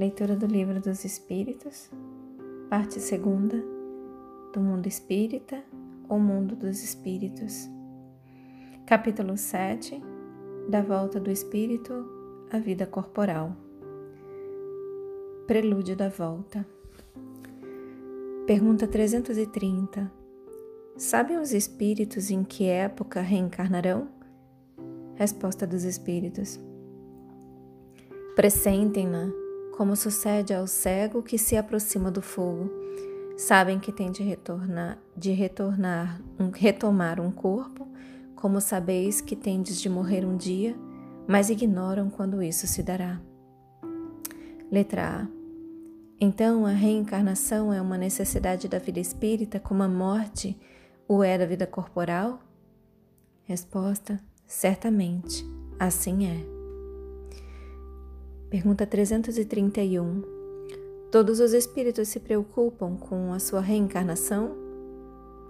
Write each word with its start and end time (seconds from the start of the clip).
Leitura 0.00 0.34
do 0.34 0.46
Livro 0.46 0.80
dos 0.80 1.04
Espíritos, 1.04 1.90
parte 2.70 2.98
segunda, 2.98 3.62
do 4.50 4.58
Mundo 4.58 4.86
Espírita, 4.86 5.62
o 6.08 6.18
Mundo 6.18 6.56
dos 6.56 6.82
Espíritos. 6.82 7.68
Capítulo 8.86 9.36
7, 9.36 10.02
da 10.70 10.80
volta 10.80 11.20
do 11.20 11.30
espírito 11.30 11.92
à 12.50 12.58
vida 12.58 12.86
corporal. 12.86 13.54
Prelúdio 15.46 15.94
da 15.94 16.08
volta. 16.08 16.66
Pergunta 18.46 18.88
330. 18.88 20.10
Sabem 20.96 21.38
os 21.38 21.52
espíritos 21.52 22.30
em 22.30 22.42
que 22.42 22.64
época 22.64 23.20
reencarnarão? 23.20 24.08
Resposta 25.16 25.66
dos 25.66 25.84
espíritos. 25.84 26.58
Pressentem-na, 28.34 29.30
como 29.80 29.96
sucede 29.96 30.52
ao 30.52 30.66
cego 30.66 31.22
que 31.22 31.38
se 31.38 31.56
aproxima 31.56 32.10
do 32.10 32.20
fogo. 32.20 32.70
Sabem 33.34 33.80
que 33.80 33.90
tem 33.90 34.12
de 34.12 34.22
retornar, 34.22 34.98
de 35.16 35.32
retornar, 35.32 36.20
um, 36.38 36.50
retomar 36.50 37.18
um 37.18 37.32
corpo, 37.32 37.88
como 38.36 38.60
sabeis 38.60 39.22
que 39.22 39.34
tendes 39.34 39.80
de 39.80 39.88
morrer 39.88 40.22
um 40.22 40.36
dia, 40.36 40.76
mas 41.26 41.48
ignoram 41.48 42.10
quando 42.10 42.42
isso 42.42 42.66
se 42.66 42.82
dará. 42.82 43.22
Letra 44.70 45.22
A. 45.22 45.28
Então, 46.20 46.66
a 46.66 46.72
reencarnação 46.72 47.72
é 47.72 47.80
uma 47.80 47.96
necessidade 47.96 48.68
da 48.68 48.78
vida 48.78 49.00
espírita, 49.00 49.58
como 49.58 49.82
a 49.82 49.88
morte 49.88 50.60
o 51.08 51.24
é 51.24 51.38
da 51.38 51.46
vida 51.46 51.66
corporal? 51.66 52.38
Resposta: 53.44 54.20
certamente, 54.46 55.42
assim 55.78 56.26
é. 56.26 56.59
Pergunta 58.50 58.84
331. 58.84 60.24
Todos 61.12 61.38
os 61.38 61.52
espíritos 61.52 62.08
se 62.08 62.18
preocupam 62.18 62.96
com 62.96 63.32
a 63.32 63.38
sua 63.38 63.60
reencarnação? 63.60 64.56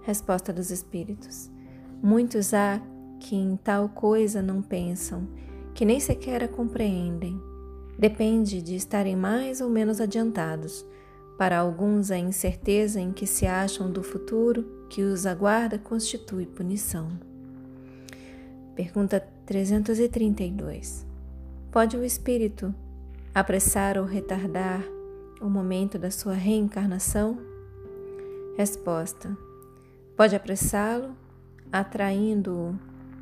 Resposta 0.03 0.53
dos 0.53 0.69
espíritos. 0.69 1.49
Muitos 1.99 2.53
há 2.53 2.79
que 3.19 3.35
em 3.35 3.55
tal 3.55 3.89
coisa 3.89 4.43
não 4.43 4.61
pensam, 4.61 5.27
que 5.73 5.83
nem 5.83 5.99
sequer 5.99 6.43
a 6.43 6.47
compreendem. 6.47 7.41
Depende 7.97 8.61
de 8.61 8.75
estarem 8.75 9.15
mais 9.15 9.61
ou 9.61 9.69
menos 9.69 9.99
adiantados. 9.99 10.85
Para 11.39 11.57
alguns, 11.57 12.11
a 12.11 12.19
incerteza 12.19 13.01
em 13.01 13.11
que 13.11 13.25
se 13.25 13.47
acham 13.47 13.91
do 13.91 14.03
futuro 14.03 14.85
que 14.91 15.01
os 15.01 15.25
aguarda 15.25 15.79
constitui 15.79 16.45
punição. 16.45 17.09
Pergunta 18.75 19.27
332. 19.47 21.09
Pode 21.71 21.97
o 21.97 22.03
espírito 22.03 22.75
apressar 23.33 23.97
ou 23.97 24.05
retardar 24.05 24.83
o 25.41 25.49
momento 25.49 25.97
da 25.97 26.11
sua 26.11 26.33
reencarnação? 26.33 27.39
Resposta: 28.57 29.35
Pode 30.17 30.35
apressá-lo, 30.35 31.15
atraindo-o 31.71 32.77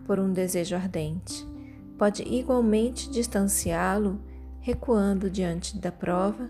por 0.05 0.19
um 0.19 0.33
desejo 0.33 0.75
ardente. 0.75 1.47
Pode 1.97 2.23
igualmente 2.23 3.09
distanciá-lo, 3.09 4.19
recuando 4.59 5.29
diante 5.29 5.77
da 5.77 5.91
prova, 5.91 6.49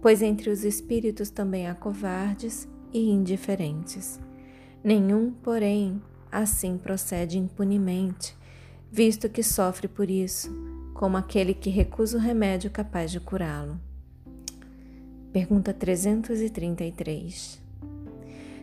pois 0.00 0.22
entre 0.22 0.48
os 0.48 0.64
espíritos 0.64 1.30
também 1.30 1.68
há 1.68 1.74
covardes 1.74 2.66
e 2.92 3.10
indiferentes. 3.10 4.18
Nenhum, 4.82 5.30
porém, 5.30 6.00
assim 6.30 6.78
procede 6.78 7.38
impunemente, 7.38 8.36
visto 8.90 9.28
que 9.28 9.42
sofre 9.42 9.88
por 9.88 10.08
isso 10.08 10.73
como 10.94 11.16
aquele 11.16 11.52
que 11.52 11.68
recusa 11.68 12.16
o 12.16 12.20
remédio 12.20 12.70
capaz 12.70 13.10
de 13.10 13.18
curá-lo. 13.18 13.78
Pergunta 15.32 15.74
333. 15.74 17.60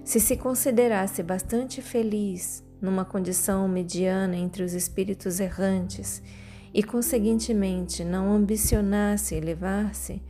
Se 0.05 0.19
se 0.19 0.37
considerasse 0.37 1.21
bastante 1.21 1.81
feliz 1.81 2.63
numa 2.81 3.03
condição 3.03 3.67
mediana 3.67 4.37
entre 4.37 4.63
os 4.63 4.73
espíritos 4.73 5.41
errantes 5.41 6.23
e, 6.73 6.81
conseguintemente, 6.81 8.03
não 8.03 8.31
ambicionasse 8.31 9.35
elevar-se, 9.35 10.23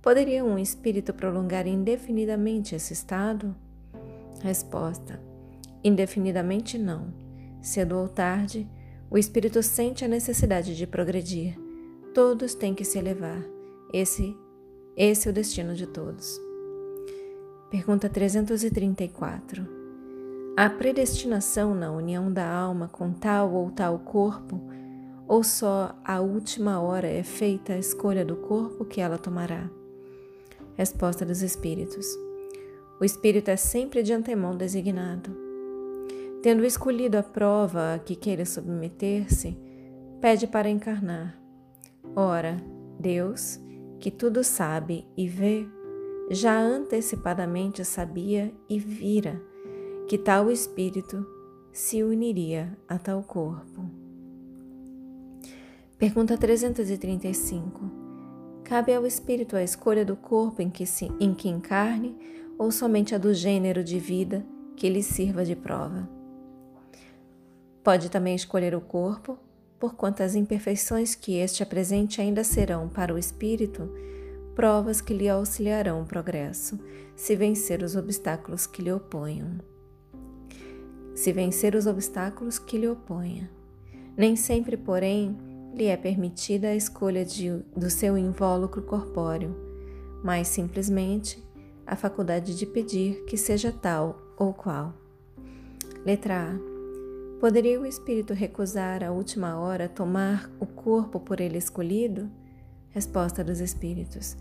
poderia 0.00 0.44
um 0.44 0.58
espírito 0.58 1.12
prolongar 1.12 1.66
indefinidamente 1.66 2.76
esse 2.76 2.92
estado? 2.92 3.54
Resposta: 4.40 5.20
Indefinidamente 5.82 6.78
não. 6.78 7.12
Cedo 7.60 7.98
ou 7.98 8.08
tarde, 8.08 8.66
o 9.10 9.16
espírito 9.16 9.62
sente 9.62 10.04
a 10.04 10.08
necessidade 10.08 10.76
de 10.76 10.86
progredir. 10.86 11.58
Todos 12.12 12.54
têm 12.54 12.74
que 12.74 12.84
se 12.84 12.98
elevar. 12.98 13.42
Esse, 13.92 14.36
esse 14.96 15.28
é 15.28 15.30
o 15.30 15.34
destino 15.34 15.74
de 15.74 15.86
todos. 15.86 16.38
Pergunta 17.70 18.08
334. 18.08 19.66
Há 20.56 20.68
predestinação 20.68 21.74
na 21.74 21.90
união 21.90 22.30
da 22.32 22.50
alma 22.50 22.88
com 22.88 23.12
tal 23.12 23.52
ou 23.52 23.70
tal 23.70 23.98
corpo, 24.00 24.60
ou 25.26 25.44
só 25.44 25.94
à 26.04 26.20
última 26.20 26.80
hora 26.80 27.06
é 27.06 27.22
feita 27.22 27.74
a 27.74 27.78
escolha 27.78 28.24
do 28.24 28.36
corpo 28.36 28.84
que 28.84 29.00
ela 29.00 29.18
tomará? 29.18 29.70
Resposta 30.74 31.24
dos 31.24 31.42
Espíritos. 31.42 32.06
O 33.00 33.04
Espírito 33.04 33.50
é 33.50 33.56
sempre 33.56 34.02
de 34.02 34.12
antemão 34.12 34.56
designado. 34.56 35.47
Tendo 36.42 36.64
escolhido 36.64 37.18
a 37.18 37.22
prova 37.22 37.94
a 37.94 37.98
que 37.98 38.14
queira 38.14 38.44
submeter-se, 38.44 39.58
pede 40.20 40.46
para 40.46 40.70
encarnar. 40.70 41.36
Ora, 42.14 42.56
Deus, 42.98 43.58
que 43.98 44.10
tudo 44.10 44.44
sabe 44.44 45.04
e 45.16 45.26
vê, 45.28 45.66
já 46.30 46.56
antecipadamente 46.56 47.84
sabia 47.84 48.52
e 48.68 48.78
vira 48.78 49.42
que 50.06 50.16
tal 50.16 50.50
espírito 50.50 51.26
se 51.72 52.02
uniria 52.04 52.76
a 52.86 52.98
tal 52.98 53.22
corpo. 53.22 53.84
Pergunta 55.98 56.38
335. 56.38 57.90
Cabe 58.62 58.94
ao 58.94 59.04
espírito 59.04 59.56
a 59.56 59.62
escolha 59.62 60.04
do 60.04 60.14
corpo 60.14 60.62
em 60.62 60.70
que, 60.70 60.86
se, 60.86 61.10
em 61.18 61.34
que 61.34 61.48
encarne 61.48 62.16
ou 62.56 62.70
somente 62.70 63.14
a 63.14 63.18
do 63.18 63.34
gênero 63.34 63.82
de 63.82 63.98
vida 63.98 64.46
que 64.76 64.88
lhe 64.88 65.02
sirva 65.02 65.44
de 65.44 65.56
prova? 65.56 66.17
Pode 67.88 68.10
também 68.10 68.34
escolher 68.34 68.74
o 68.74 68.82
corpo, 68.82 69.38
por 69.80 69.94
quanto 69.94 70.22
as 70.22 70.34
imperfeições 70.34 71.14
que 71.14 71.38
este 71.38 71.62
apresente 71.62 72.20
ainda 72.20 72.44
serão 72.44 72.86
para 72.86 73.14
o 73.14 73.16
espírito 73.16 73.90
provas 74.54 75.00
que 75.00 75.14
lhe 75.14 75.26
auxiliarão 75.26 76.02
o 76.02 76.04
progresso, 76.04 76.78
se 77.16 77.34
vencer 77.34 77.82
os 77.82 77.96
obstáculos 77.96 78.66
que 78.66 78.82
lhe 78.82 78.92
oponham. 78.92 79.58
Se 81.14 81.32
vencer 81.32 81.74
os 81.74 81.86
obstáculos 81.86 82.58
que 82.58 82.76
lhe 82.76 82.86
oponha. 82.86 83.50
Nem 84.14 84.36
sempre, 84.36 84.76
porém, 84.76 85.38
lhe 85.72 85.86
é 85.86 85.96
permitida 85.96 86.68
a 86.68 86.76
escolha 86.76 87.24
de, 87.24 87.48
do 87.74 87.88
seu 87.88 88.18
invólucro 88.18 88.82
corpóreo, 88.82 89.56
mas 90.22 90.48
simplesmente 90.48 91.42
a 91.86 91.96
faculdade 91.96 92.54
de 92.54 92.66
pedir 92.66 93.24
que 93.24 93.38
seja 93.38 93.72
tal 93.72 94.20
ou 94.36 94.52
qual. 94.52 94.92
Letra 96.04 96.52
A. 96.52 96.77
Poderia 97.40 97.80
o 97.80 97.86
espírito 97.86 98.34
recusar 98.34 99.04
à 99.04 99.12
última 99.12 99.56
hora 99.56 99.88
tomar 99.88 100.50
o 100.58 100.66
corpo 100.66 101.20
por 101.20 101.40
ele 101.40 101.56
escolhido? 101.56 102.28
Resposta 102.90 103.44
dos 103.44 103.60
espíritos: 103.60 104.36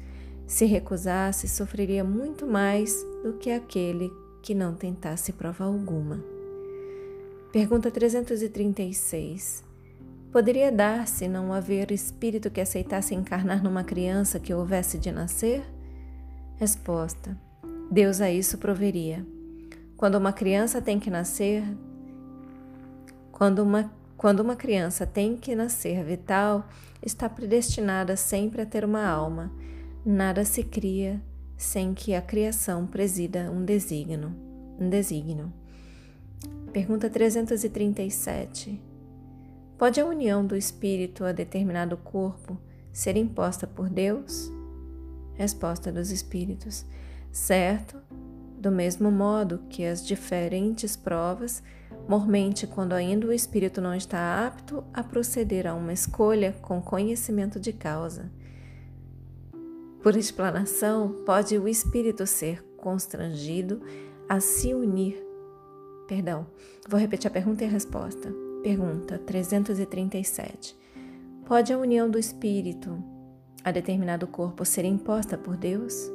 Se 0.47 0.65
recusasse, 0.65 1.47
sofreria 1.47 2.03
muito 2.03 2.47
mais 2.47 2.95
do 3.23 3.33
que 3.33 3.51
aquele 3.51 4.11
que 4.41 4.55
não 4.55 4.73
tentasse 4.73 5.31
prova 5.31 5.65
alguma. 5.65 6.23
Pergunta 7.51 7.91
336. 7.91 9.63
Poderia 10.31 10.71
dar-se 10.71 11.27
não 11.27 11.53
haver 11.53 11.91
espírito 11.91 12.50
que 12.50 12.59
aceitasse 12.59 13.13
encarnar 13.13 13.63
numa 13.63 13.83
criança 13.83 14.39
que 14.39 14.53
houvesse 14.53 14.97
de 14.97 15.11
nascer? 15.11 15.63
Resposta: 16.55 17.38
Deus 17.91 18.21
a 18.21 18.31
isso 18.31 18.57
proveria. 18.57 19.23
Quando 19.95 20.15
uma 20.15 20.33
criança 20.33 20.81
tem 20.81 21.00
que 21.00 21.11
nascer, 21.11 21.63
quando 23.38 23.60
uma, 23.60 23.94
quando 24.18 24.39
uma 24.39 24.56
criança 24.56 25.06
tem 25.06 25.38
que 25.38 25.54
nascer 25.54 26.04
vital, 26.04 26.68
está 27.06 27.30
predestinada 27.30 28.16
sempre 28.16 28.63
a 28.63 28.66
ter 28.66 28.84
uma 28.84 29.06
alma. 29.06 29.54
Nada 30.04 30.44
se 30.44 30.63
cria 30.63 31.22
sem 31.56 31.94
que 31.94 32.16
a 32.16 32.22
criação 32.22 32.88
presida 32.88 33.51
um 33.51 33.63
desígnio. 33.63 34.34
Um 34.80 34.89
desígnio. 34.89 35.54
Pergunta 36.74 37.12
337. 37.12 38.81
Pode 39.78 40.01
a 40.01 40.06
união 40.07 40.44
do 40.44 40.56
espírito 40.56 41.24
a 41.24 41.31
determinado 41.31 41.95
corpo 41.95 42.57
ser 42.92 43.16
imposta 43.16 43.68
por 43.68 43.88
Deus? 43.88 44.51
Resposta 45.36 45.92
dos 45.92 46.10
espíritos: 46.10 46.88
Certo, 47.31 48.01
do 48.57 48.71
mesmo 48.71 49.12
modo 49.12 49.59
que 49.69 49.86
as 49.86 50.06
diferentes 50.06 50.95
provas 50.95 51.62
mormente 52.07 52.65
quando 52.65 52.94
ainda 52.94 53.27
o 53.27 53.33
espírito 53.33 53.81
não 53.81 53.94
está 53.94 54.45
apto 54.48 54.83
a 54.94 55.04
proceder 55.04 55.68
a 55.68 55.74
uma 55.74 55.94
escolha 55.94 56.56
com 56.62 56.81
conhecimento 56.81 57.59
de 57.59 57.74
causa. 57.74 58.31
Por 60.01 60.15
explanação, 60.15 61.24
pode 61.25 61.57
o 61.57 61.68
espírito 61.68 62.25
ser 62.25 62.63
constrangido 62.77 63.81
a 64.30 64.39
se 64.39 64.74
unir. 64.74 65.21
Perdão, 66.07 66.48
vou 66.88 67.00
repetir 67.00 67.27
a 67.27 67.33
pergunta 67.33 67.63
e 67.63 67.68
a 67.68 67.69
resposta. 67.69 68.33
Pergunta 68.63 69.18
337. 69.19 70.75
Pode 71.45 71.74
a 71.74 71.77
união 71.77 72.10
do 72.10 72.18
espírito 72.18 73.03
a 73.63 73.71
determinado 73.71 74.27
corpo 74.27 74.63
ser 74.63 74.86
imposta 74.86 75.38
por 75.38 75.57
Deus? 75.57 76.10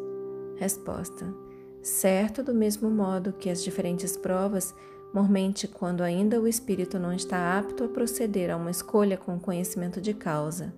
Resposta: 0.57 1.42
Certo, 1.83 2.45
do 2.45 2.55
mesmo 2.55 2.89
modo 2.89 3.33
que 3.33 3.51
as 3.51 3.63
diferentes 3.63 4.17
provas, 4.17 4.73
mormente 5.13 5.67
quando 5.67 6.03
ainda 6.03 6.41
o 6.41 6.47
espírito 6.47 6.97
não 6.97 7.13
está 7.13 7.59
apto 7.59 7.83
a 7.83 7.89
proceder 7.89 8.51
a 8.51 8.57
uma 8.57 8.71
escolha 8.71 9.17
com 9.17 9.39
conhecimento 9.39 10.01
de 10.01 10.15
causa. 10.15 10.73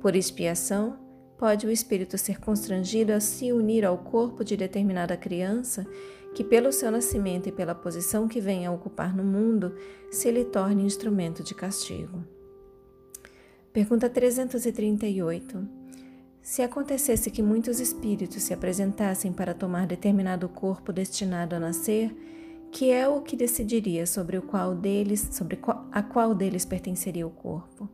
Por 0.00 0.16
expiação, 0.16 0.98
pode 1.36 1.66
o 1.66 1.70
espírito 1.70 2.16
ser 2.16 2.40
constrangido 2.40 3.12
a 3.12 3.20
se 3.20 3.52
unir 3.52 3.84
ao 3.84 3.98
corpo 3.98 4.42
de 4.42 4.56
determinada 4.56 5.16
criança 5.18 5.86
que, 6.34 6.42
pelo 6.42 6.72
seu 6.72 6.90
nascimento 6.90 7.48
e 7.48 7.52
pela 7.52 7.74
posição 7.74 8.26
que 8.26 8.40
vem 8.40 8.66
a 8.66 8.72
ocupar 8.72 9.14
no 9.14 9.24
mundo, 9.24 9.74
se 10.10 10.30
lhe 10.30 10.44
torne 10.44 10.82
instrumento 10.82 11.42
de 11.42 11.54
castigo. 11.54 12.24
Pergunta 13.72 14.08
338. 14.08 15.77
Se 16.48 16.62
acontecesse 16.62 17.30
que 17.30 17.42
muitos 17.42 17.78
espíritos 17.78 18.42
se 18.42 18.54
apresentassem 18.54 19.34
para 19.34 19.52
tomar 19.52 19.86
determinado 19.86 20.48
corpo 20.48 20.94
destinado 20.94 21.54
a 21.54 21.60
nascer, 21.60 22.10
que 22.72 22.90
é 22.90 23.06
o 23.06 23.20
que 23.20 23.36
decidiria 23.36 24.06
sobre 24.06 24.38
o 24.38 24.40
qual 24.40 24.74
deles, 24.74 25.28
sobre 25.32 25.60
a 25.92 26.02
qual 26.02 26.34
deles 26.34 26.64
pertenceria 26.64 27.26
o 27.26 27.30
corpo? 27.30 27.86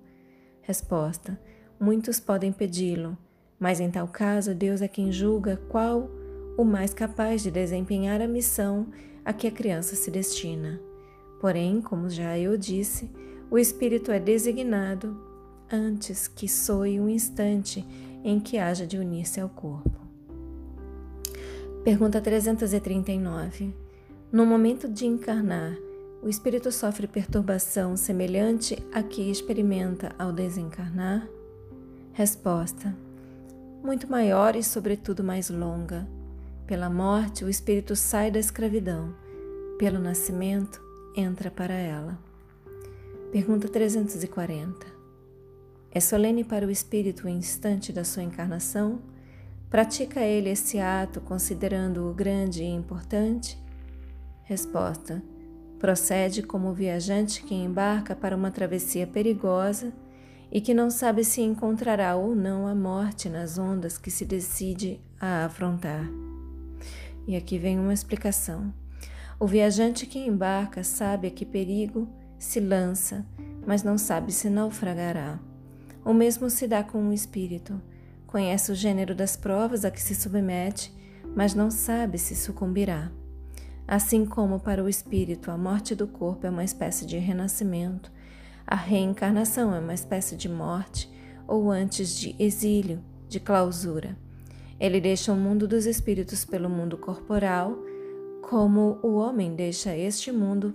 Resposta: 0.62 1.36
Muitos 1.80 2.20
podem 2.20 2.52
pedi-lo, 2.52 3.18
mas 3.58 3.80
em 3.80 3.90
tal 3.90 4.06
caso 4.06 4.54
Deus 4.54 4.80
é 4.80 4.86
quem 4.86 5.10
julga 5.10 5.60
qual 5.68 6.08
o 6.56 6.62
mais 6.64 6.94
capaz 6.94 7.42
de 7.42 7.50
desempenhar 7.50 8.22
a 8.22 8.28
missão 8.28 8.86
a 9.24 9.32
que 9.32 9.48
a 9.48 9.50
criança 9.50 9.96
se 9.96 10.12
destina. 10.12 10.80
Porém, 11.40 11.82
como 11.82 12.08
já 12.08 12.38
eu 12.38 12.56
disse, 12.56 13.10
o 13.50 13.58
espírito 13.58 14.12
é 14.12 14.20
designado 14.20 15.20
antes 15.68 16.28
que 16.28 16.48
soe 16.48 17.00
um 17.00 17.08
instante 17.08 17.84
em 18.24 18.40
que 18.40 18.56
haja 18.58 18.86
de 18.86 18.96
unir-se 18.98 19.38
ao 19.38 19.48
corpo. 19.50 20.00
Pergunta 21.84 22.20
339. 22.20 23.74
No 24.32 24.46
momento 24.46 24.88
de 24.88 25.06
encarnar, 25.06 25.76
o 26.22 26.28
espírito 26.30 26.72
sofre 26.72 27.06
perturbação 27.06 27.98
semelhante 27.98 28.82
à 28.90 29.02
que 29.02 29.30
experimenta 29.30 30.10
ao 30.18 30.32
desencarnar? 30.32 31.28
Resposta: 32.14 32.96
Muito 33.82 34.10
maior 34.10 34.56
e, 34.56 34.62
sobretudo, 34.62 35.22
mais 35.22 35.50
longa. 35.50 36.08
Pela 36.66 36.88
morte, 36.88 37.44
o 37.44 37.50
espírito 37.50 37.94
sai 37.94 38.30
da 38.30 38.38
escravidão. 38.38 39.14
Pelo 39.78 39.98
nascimento, 39.98 40.80
entra 41.14 41.50
para 41.50 41.74
ela. 41.74 42.18
Pergunta 43.30 43.68
340. 43.68 44.93
É 45.94 46.00
solene 46.00 46.42
para 46.42 46.66
o 46.66 46.72
espírito 46.72 47.26
o 47.26 47.28
instante 47.28 47.92
da 47.92 48.02
sua 48.02 48.24
encarnação? 48.24 48.98
Pratica 49.70 50.20
ele 50.20 50.50
esse 50.50 50.80
ato 50.80 51.20
considerando-o 51.20 52.12
grande 52.12 52.64
e 52.64 52.66
importante? 52.66 53.56
Resposta: 54.42 55.22
Procede 55.78 56.42
como 56.42 56.68
o 56.68 56.74
viajante 56.74 57.44
que 57.44 57.54
embarca 57.54 58.16
para 58.16 58.36
uma 58.36 58.50
travessia 58.50 59.06
perigosa 59.06 59.92
e 60.50 60.60
que 60.60 60.74
não 60.74 60.90
sabe 60.90 61.22
se 61.22 61.40
encontrará 61.42 62.16
ou 62.16 62.34
não 62.34 62.66
a 62.66 62.74
morte 62.74 63.28
nas 63.28 63.56
ondas 63.56 63.96
que 63.96 64.10
se 64.10 64.24
decide 64.24 65.00
a 65.20 65.44
afrontar. 65.44 66.08
E 67.24 67.36
aqui 67.36 67.56
vem 67.56 67.78
uma 67.78 67.94
explicação. 67.94 68.74
O 69.38 69.46
viajante 69.46 70.06
que 70.06 70.18
embarca 70.18 70.82
sabe 70.82 71.28
a 71.28 71.30
que 71.30 71.46
perigo 71.46 72.08
se 72.36 72.58
lança, 72.58 73.24
mas 73.64 73.84
não 73.84 73.96
sabe 73.96 74.32
se 74.32 74.50
naufragará. 74.50 75.38
O 76.04 76.12
mesmo 76.12 76.50
se 76.50 76.68
dá 76.68 76.82
com 76.82 77.08
o 77.08 77.12
espírito. 77.12 77.80
Conhece 78.26 78.70
o 78.70 78.74
gênero 78.74 79.14
das 79.14 79.36
provas 79.36 79.84
a 79.84 79.90
que 79.90 80.02
se 80.02 80.14
submete, 80.14 80.92
mas 81.34 81.54
não 81.54 81.70
sabe 81.70 82.18
se 82.18 82.36
sucumbirá. 82.36 83.10
Assim 83.86 84.24
como 84.26 84.60
para 84.60 84.82
o 84.82 84.88
espírito 84.88 85.50
a 85.50 85.56
morte 85.56 85.94
do 85.94 86.06
corpo 86.06 86.46
é 86.46 86.50
uma 86.50 86.64
espécie 86.64 87.06
de 87.06 87.18
renascimento, 87.18 88.10
a 88.66 88.76
reencarnação 88.76 89.74
é 89.74 89.78
uma 89.78 89.92
espécie 89.92 90.36
de 90.36 90.48
morte 90.48 91.10
ou 91.46 91.70
antes 91.70 92.16
de 92.16 92.34
exílio, 92.38 93.02
de 93.28 93.38
clausura. 93.38 94.16
Ele 94.80 95.00
deixa 95.00 95.32
o 95.32 95.36
mundo 95.36 95.68
dos 95.68 95.84
espíritos 95.86 96.44
pelo 96.44 96.68
mundo 96.70 96.96
corporal, 96.96 97.76
como 98.42 98.98
o 99.02 99.14
homem 99.16 99.54
deixa 99.54 99.94
este 99.96 100.32
mundo 100.32 100.74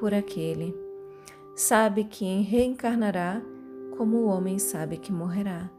por 0.00 0.14
aquele. 0.14 0.74
Sabe 1.54 2.04
que 2.04 2.42
reencarnará 2.42 3.42
como 3.96 4.18
o 4.18 4.26
homem 4.26 4.58
sabe 4.58 4.96
que 4.96 5.12
morrerá. 5.12 5.70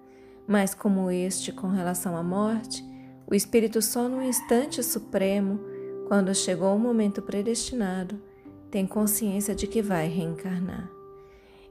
Mas, 0.48 0.74
como 0.74 1.12
este 1.12 1.52
com 1.52 1.68
relação 1.68 2.16
à 2.16 2.24
morte, 2.24 2.84
o 3.30 3.36
espírito 3.36 3.82
só 3.82 4.08
no 4.08 4.22
instante 4.22 4.82
supremo, 4.82 5.60
quando 6.08 6.34
chegou 6.34 6.76
o 6.76 6.80
momento 6.80 7.22
predestinado, 7.22 8.20
tem 8.72 8.86
consciência 8.86 9.54
de 9.54 9.68
que 9.68 9.82
vai 9.82 10.08
reencarnar. 10.08 10.90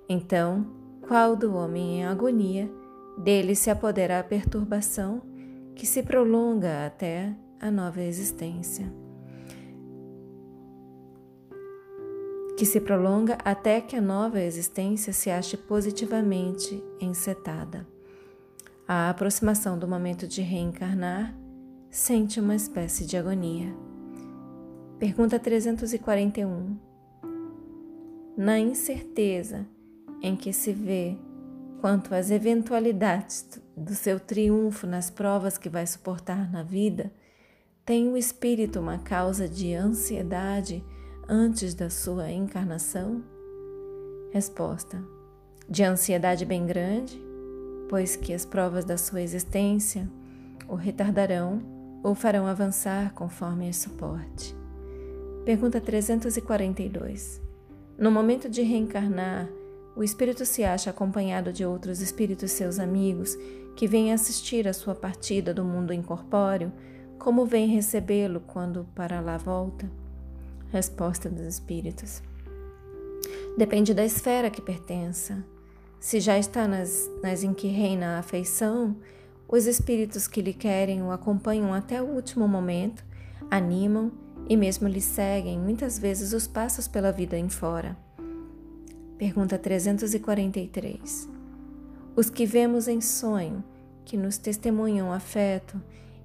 Então, 0.09 0.67
qual 1.07 1.35
do 1.35 1.55
homem 1.55 2.01
em 2.01 2.05
agonia, 2.05 2.71
dele 3.17 3.55
se 3.55 3.71
apodera 3.71 4.19
a 4.19 4.25
perturbação 4.25 5.23
que 5.75 5.87
se 5.87 6.03
prolonga 6.03 6.87
até 6.87 7.35
a 7.61 7.71
nova 7.71 8.03
existência. 8.03 9.06
Que 12.57 12.65
se 12.65 12.81
prolonga 12.81 13.37
até 13.45 13.81
que 13.81 13.95
a 13.95 14.01
nova 14.01 14.41
existência 14.41 15.13
se 15.13 15.31
ache 15.31 15.57
positivamente 15.57 16.83
encetada. 16.99 17.87
A 18.89 19.11
aproximação 19.11 19.79
do 19.79 19.87
momento 19.87 20.27
de 20.27 20.41
reencarnar 20.41 21.37
sente 21.91 22.41
uma 22.41 22.55
espécie 22.55 23.05
de 23.05 23.17
agonia. 23.17 23.75
Pergunta 24.99 25.39
341. 25.39 26.79
Na 28.37 28.59
incerteza 28.59 29.67
em 30.23 30.35
que 30.35 30.53
se 30.53 30.73
vê 30.73 31.19
quanto 31.81 32.15
às 32.15 32.31
eventualidades 32.31 33.61
do 33.77 33.95
seu 33.95 34.19
triunfo 34.19 34.87
nas 34.87 35.11
provas 35.11 35.59
que 35.59 35.69
vai 35.69 35.87
suportar 35.87 36.51
na 36.51 36.63
vida, 36.63 37.13
tem 37.85 38.09
o 38.09 38.17
espírito 38.17 38.81
uma 38.81 38.99
causa 38.99 39.47
de 39.47 39.75
ansiedade 39.75 40.83
antes 41.29 41.75
da 41.75 41.91
sua 41.91 42.31
encarnação? 42.31 43.23
Resposta: 44.31 45.03
De 45.69 45.83
ansiedade 45.83 46.45
bem 46.45 46.65
grande, 46.67 47.21
pois 47.89 48.17
que 48.17 48.33
as 48.33 48.45
provas 48.45 48.85
da 48.85 48.97
sua 48.97 49.23
existência 49.23 50.09
o 50.69 50.75
retardarão 50.75 51.61
ou 52.03 52.15
farão 52.15 52.47
avançar 52.47 53.13
conforme 53.15 53.69
esse 53.69 53.81
suporte. 53.81 54.55
Pergunta 55.45 55.81
342. 55.81 57.41
No 57.97 58.11
momento 58.11 58.49
de 58.49 58.63
reencarnar, 58.63 59.49
o 59.95 60.03
espírito 60.03 60.45
se 60.45 60.65
acha 60.65 60.91
acompanhado 60.91 61.53
de 61.53 61.65
outros 61.65 62.01
espíritos 62.01 62.51
seus 62.51 62.79
amigos 62.79 63.37
que 63.77 63.87
vêm 63.87 64.13
assistir 64.13 64.67
a 64.67 64.73
sua 64.73 64.95
partida 64.95 65.55
do 65.55 65.65
mundo 65.65 65.93
incorpóreo, 65.93 66.73
como 67.19 67.47
vem 67.47 67.69
recebê-lo 67.69 68.41
quando 68.41 68.87
para 68.95 69.21
lá 69.21 69.39
volta? 69.39 69.91
Resposta 70.73 71.29
dos 71.29 71.47
espíritos. 71.47 72.23
Depende 73.57 73.95
da 73.95 74.05
esfera 74.05 74.51
que 74.51 74.61
pertença. 74.61 75.45
Se 75.99 76.21
já 76.21 76.39
está 76.39 76.69
nas, 76.69 77.11
nas 77.23 77.43
em 77.43 77.55
que 77.55 77.69
reina 77.69 78.17
a 78.17 78.19
afeição, 78.19 78.97
os 79.49 79.67
espíritos 79.67 80.29
que 80.29 80.43
lhe 80.43 80.53
querem 80.53 81.03
o 81.03 81.11
acompanham 81.11 81.73
até 81.73 82.03
o 82.03 82.07
último 82.07 82.47
momento, 82.47 83.05
animam 83.51 84.13
e 84.49 84.57
mesmo 84.57 84.89
lhe 84.89 85.01
seguem 85.01 85.59
muitas 85.59 85.99
vezes 85.99 86.33
os 86.33 86.47
passos 86.47 86.87
pela 86.87 87.13
vida 87.13 87.39
em 87.39 87.49
fora. 87.49 87.97
Pergunta 89.17 89.59
343. 89.59 91.29
Os 92.15 92.29
que 92.29 92.45
vemos 92.45 92.89
em 92.89 93.01
sonho, 93.01 93.65
que 94.05 94.17
nos 94.17 94.37
testemunham 94.37 95.13
afeto 95.13 95.81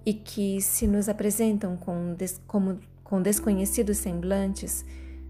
e 0.05 0.13
que 0.13 0.61
se 0.61 0.87
nos 0.87 1.07
apresentam 1.07 1.77
com, 1.77 2.15
como 2.47 2.79
com 3.11 3.21
desconhecidos 3.21 3.97
semblantes, 3.97 4.85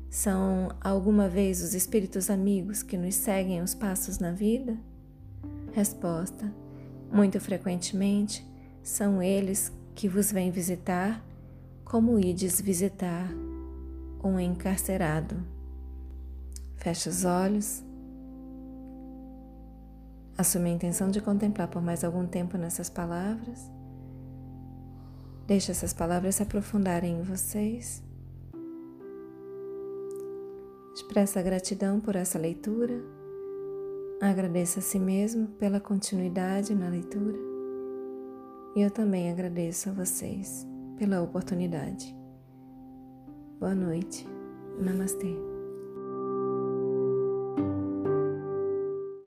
são 0.08 0.70
alguma 0.80 1.28
vez 1.28 1.64
os 1.64 1.74
espíritos 1.74 2.30
amigos 2.30 2.84
que 2.84 2.96
nos 2.96 3.16
seguem 3.16 3.60
os 3.60 3.74
passos 3.74 4.20
na 4.20 4.32
vida? 4.32 4.78
Resposta: 5.74 6.54
Muito 7.12 7.40
frequentemente 7.40 8.48
são 8.84 9.20
eles 9.20 9.72
que 9.96 10.08
vos 10.08 10.32
vêm 10.32 10.52
visitar, 10.52 11.26
como 11.84 12.20
ides 12.20 12.62
visitar 12.62 13.28
um 14.24 14.40
encarcerado. 14.40 15.36
Feche 16.76 17.10
os 17.10 17.26
olhos. 17.26 17.84
Assume 20.38 20.70
a 20.70 20.74
intenção 20.74 21.10
de 21.10 21.20
contemplar 21.20 21.68
por 21.68 21.82
mais 21.82 22.04
algum 22.04 22.28
tempo 22.28 22.60
nessas 22.60 22.92
palavras 22.92 23.81
Deixe 25.52 25.70
essas 25.70 25.92
palavras 25.92 26.36
se 26.36 26.44
aprofundarem 26.44 27.20
em 27.20 27.24
vocês. 27.24 28.02
Expressa 30.96 31.42
gratidão 31.42 32.00
por 32.00 32.16
essa 32.16 32.40
leitura. 32.40 33.04
Agradeça 34.22 34.80
a 34.80 34.82
si 34.82 34.98
mesmo 34.98 35.50
pela 35.60 35.82
continuidade 35.82 36.74
na 36.74 36.88
leitura. 36.88 37.38
E 38.78 38.82
eu 38.82 38.90
também 38.90 39.30
agradeço 39.30 39.90
a 39.90 39.92
vocês 39.92 40.66
pela 40.98 41.22
oportunidade. 41.22 42.16
Boa 43.60 43.76
noite. 43.76 44.26
Namastê. 44.80 45.51